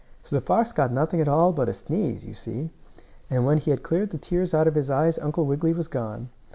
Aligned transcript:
So 0.23 0.35
the 0.35 0.41
fox 0.41 0.73
got 0.73 0.91
nothing 0.91 1.21
at 1.21 1.27
all 1.27 1.53
but 1.53 1.69
a 1.69 1.75
sneeze, 1.75 2.25
you 2.25 2.33
see, 2.33 2.71
and 3.29 3.45
when 3.45 3.59
he 3.59 3.69
had 3.69 3.83
cleared 3.83 4.09
the 4.09 4.17
tears 4.17 4.51
out 4.51 4.67
of 4.67 4.73
his 4.73 4.89
eyes 4.89 5.19
Uncle 5.19 5.45
Wiggily 5.45 5.73
was 5.73 5.87
gone. 5.87 6.29